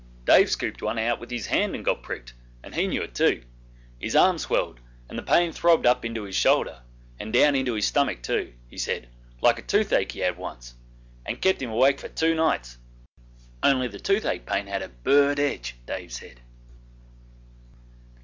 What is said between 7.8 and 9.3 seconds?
stomach too, he said,